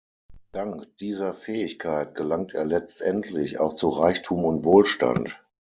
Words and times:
Dank 0.51 0.97
dieser 0.97 1.31
Fähigkeit 1.31 2.15
gelangt 2.15 2.55
er 2.55 2.65
letztendlich 2.65 3.59
auch 3.59 3.71
zu 3.73 3.89
Reichtum 3.89 4.45
und 4.45 4.63
Wohlstand. 4.63 5.39